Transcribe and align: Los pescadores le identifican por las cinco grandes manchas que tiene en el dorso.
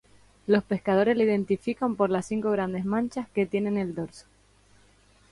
Los 0.47 0.63
pescadores 0.63 1.15
le 1.15 1.25
identifican 1.25 1.95
por 1.95 2.09
las 2.09 2.25
cinco 2.25 2.49
grandes 2.49 2.85
manchas 2.85 3.29
que 3.29 3.45
tiene 3.45 3.69
en 3.69 3.77
el 3.77 3.93
dorso. 3.93 4.25